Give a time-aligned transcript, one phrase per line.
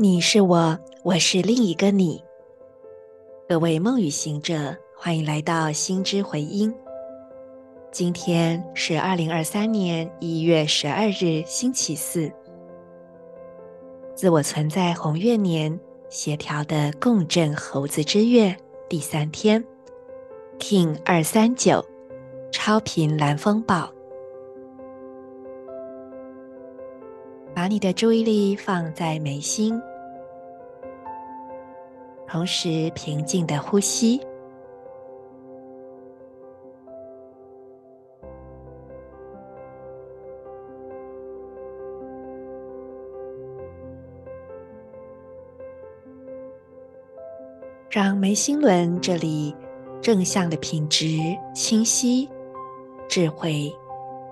[0.00, 2.22] 你是我，我是另一个你。
[3.48, 6.72] 各位梦语行者，欢迎来到心之回音。
[7.90, 12.30] 今天是二零二三年一月十二日，星期四。
[14.14, 15.76] 自我存在红月年
[16.08, 18.56] 协调的共振猴子之月
[18.88, 19.64] 第三天
[20.60, 21.84] ，King 二三九，
[22.52, 23.92] 超频蓝风暴。
[27.58, 29.82] 把你的注意力放在眉心，
[32.24, 34.20] 同时平静的呼吸，
[47.90, 49.52] 让眉心轮这里
[50.00, 52.30] 正向的品质清晰、
[53.08, 53.68] 智慧、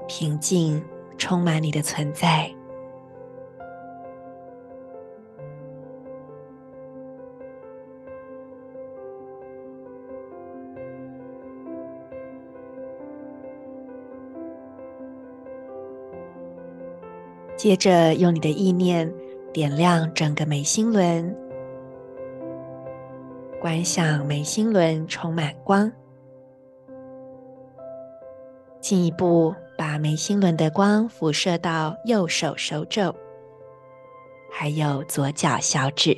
[0.07, 0.81] 平静
[1.19, 2.56] 充满你的存在。
[17.57, 19.11] 接着，用你的意念
[19.51, 21.35] 点亮整个眉心轮，
[23.59, 25.91] 观想眉心轮充满光。
[28.79, 33.15] 进一步，把眉心轮的光辐射到右手手肘，
[34.53, 36.15] 还有左脚小指。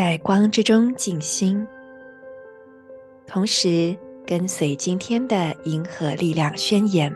[0.00, 1.68] 在光之中静心，
[3.26, 3.94] 同时
[4.26, 7.14] 跟随今天的银河力量宣言：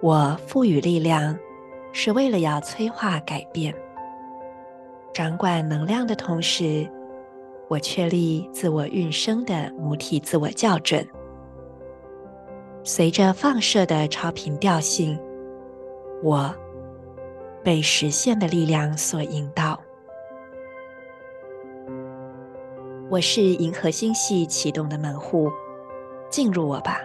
[0.00, 1.36] 我赋予力量，
[1.92, 3.74] 是为了要催化改变。
[5.12, 6.88] 掌管能量的同时，
[7.66, 11.04] 我确立自我运生的母体自我校准。
[12.84, 15.18] 随着放射的超频调性，
[16.22, 16.54] 我。
[17.63, 19.79] 被实现的力量所引导。
[23.09, 25.49] 我是银河星系启动的门户，
[26.29, 27.01] 进入我吧。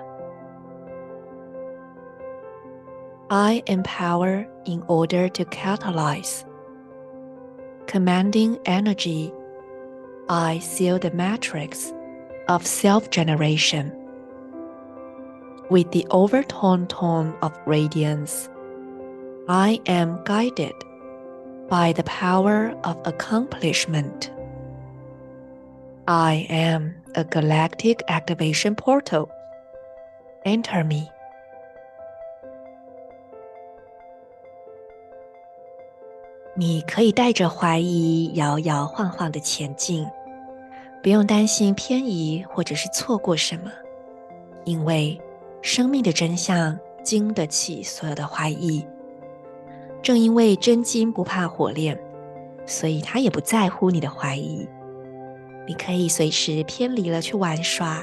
[3.28, 6.42] I empower in order to catalyze.
[7.86, 9.32] Commanding energy,
[10.26, 11.92] I seal the matrix
[12.48, 13.92] of self-generation
[15.70, 18.48] with the overtone tone of radiance.
[19.49, 20.73] I am guided
[21.69, 24.29] by the power of accomplishment.
[26.05, 29.29] I am a galactic activation portal.
[30.43, 31.07] Enter me.
[36.53, 40.05] 你可以带着怀疑摇摇晃晃的前进，
[41.01, 43.71] 不用担心偏移或者是错过什么，
[44.65, 45.17] 因为
[45.61, 48.85] 生命的真相经得起所有的怀疑。
[50.07, 51.99] 正因为真金不怕火炼，
[52.65, 54.65] 所以他也不在乎你的怀疑。
[55.67, 58.01] 你可以随时偏离了去玩耍，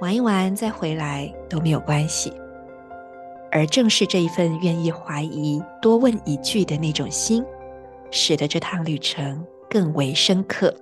[0.00, 2.32] 玩一玩再回来都没有关系。
[3.52, 7.44] 而正是这一份愿意怀疑、多问一句的那种心，
[8.10, 10.74] 使得这趟旅程更为深刻。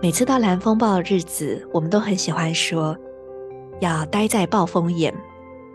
[0.00, 2.96] 每次到蓝风暴的日子，我们都很喜欢说，
[3.80, 5.12] 要待在暴风眼，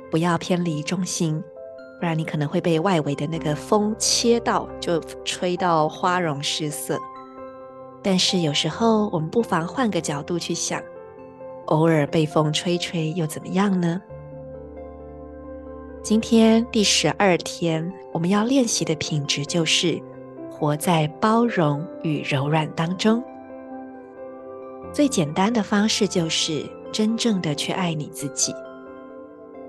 [0.09, 1.43] 不要偏离中心。
[2.03, 6.99] 不然你可能会被外围的那个风切到，就吹到花容失色。
[8.01, 10.83] 但是有时候我们不妨换个角度去想，
[11.67, 14.01] 偶尔被风吹吹又怎么样呢？
[16.01, 19.97] 今天第十二天，我们要练习的品质就是
[20.51, 23.23] 活在包容与柔软当中。
[24.91, 28.53] 最简单的方式就是真正的去爱你自己，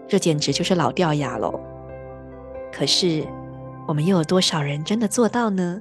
[0.09, 1.71] 这简直就是老掉牙了。
[2.77, 3.25] 可是，
[3.87, 5.81] 我们又有多少人真的做到呢？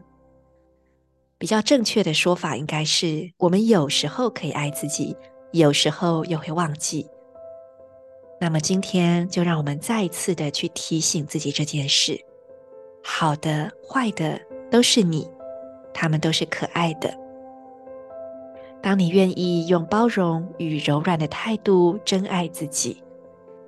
[1.40, 5.18] 比较正确的说法应该是：我们有时候可以爱自己，
[5.54, 7.08] 有时候又会忘记。
[8.40, 12.16] 那么今天就让我们再一次的去提醒自己这件事：
[13.04, 14.40] 好的、坏的
[14.70, 15.28] 都是你，
[15.96, 17.12] 他们都是可爱的。
[18.84, 23.03] 当你愿意用包容与柔软的态度珍爱自己。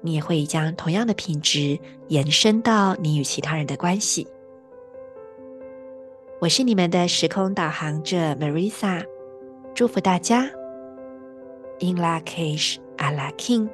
[0.06, 1.80] 你也会将同样的品质
[2.10, 4.28] 延伸到你与其他人的关系。
[6.40, 9.04] 我是你们的时空导航者 Marisa，
[9.74, 10.44] 祝福大家。
[11.80, 13.68] In Lak'ech Ala K'in。